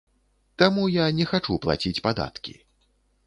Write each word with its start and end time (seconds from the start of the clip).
Таму 0.61 0.85
я 0.93 1.05
не 1.17 1.27
хачу 1.33 1.59
плаціць 1.65 2.03
падаткі. 2.09 2.57